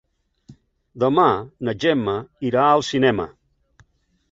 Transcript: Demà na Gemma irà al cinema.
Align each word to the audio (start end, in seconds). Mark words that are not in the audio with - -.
Demà 1.03 1.25
na 1.69 1.77
Gemma 1.85 2.17
irà 2.51 2.65
al 2.71 2.85
cinema. 2.91 3.31